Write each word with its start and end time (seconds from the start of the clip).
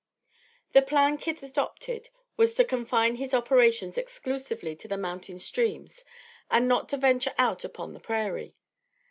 The 0.71 0.81
plan 0.81 1.19
Kit 1.19 1.43
adopted 1.43 2.09
was 2.35 2.55
to 2.55 2.63
confine 2.65 3.17
his 3.17 3.35
operations 3.35 3.99
exclusively 3.99 4.75
to 4.77 4.87
the 4.87 4.97
mountain 4.97 5.37
streams 5.37 6.03
and 6.49 6.67
not 6.67 6.89
to 6.89 6.97
venture 6.97 7.35
out 7.37 7.63
upon 7.63 7.93
the 7.93 7.99
Prairie. 7.99 8.55